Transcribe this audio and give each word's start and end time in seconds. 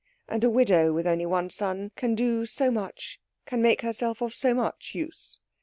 And 0.27 0.43
a 0.43 0.49
widow 0.49 0.91
with 0.93 1.05
only 1.05 1.27
one 1.27 1.51
son 1.51 1.91
can 1.95 2.15
do 2.15 2.47
so 2.47 2.71
much, 2.71 3.21
can 3.45 3.61
make 3.61 3.83
herself 3.83 4.19
of 4.21 4.33
so 4.33 4.55
much 4.55 4.95
use. 4.95 5.39